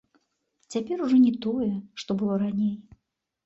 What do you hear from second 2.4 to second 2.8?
раней.